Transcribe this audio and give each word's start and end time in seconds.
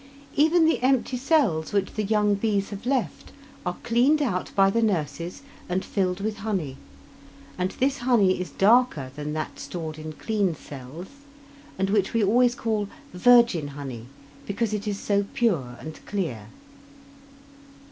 Even 0.35 0.65
the 0.65 0.81
empty 0.81 1.15
cells 1.15 1.71
which 1.73 1.93
the 1.93 2.01
young 2.01 2.33
bees 2.33 2.71
have 2.71 2.87
left 2.87 3.31
are 3.67 3.77
cleaned 3.83 4.19
out 4.19 4.51
by 4.55 4.71
the 4.71 4.81
nurses 4.81 5.43
and 5.69 5.85
filled 5.85 6.21
with 6.21 6.37
honey; 6.37 6.77
and 7.55 7.69
this 7.73 7.99
honey 7.99 8.41
is 8.41 8.49
darker 8.49 9.11
than 9.15 9.33
that 9.33 9.59
stored 9.59 9.99
in 9.99 10.13
clean 10.13 10.55
cells, 10.55 11.05
and 11.77 11.91
which 11.91 12.15
we 12.15 12.23
always 12.23 12.55
call 12.55 12.89
"virgin 13.13 13.67
honey" 13.77 14.07
because 14.47 14.73
it 14.73 14.87
is 14.87 14.97
so 14.97 15.23
pure 15.35 15.77
and 15.79 16.03
clear. 16.07 16.47